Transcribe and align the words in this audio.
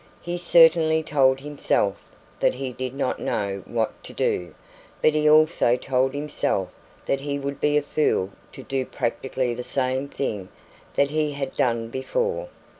He 0.23 0.35
certainly 0.39 1.03
told 1.03 1.41
himself 1.41 1.95
that 2.39 2.55
he 2.55 2.71
did 2.73 2.95
not 2.95 3.19
know 3.19 3.61
what 3.67 4.03
to 4.05 4.13
do, 4.13 4.55
but 4.99 5.13
he 5.13 5.29
also 5.29 5.77
told 5.77 6.15
himself 6.15 6.69
that 7.05 7.21
he 7.21 7.37
would 7.37 7.61
be 7.61 7.77
a 7.77 7.83
fool 7.83 8.31
to 8.53 8.63
do 8.63 8.83
practically 8.83 9.53
the 9.53 9.61
same 9.61 10.07
thing 10.09 10.49
that 10.95 11.11
he 11.11 11.33
had 11.33 11.55
done 11.55 11.89
before. 11.89 12.49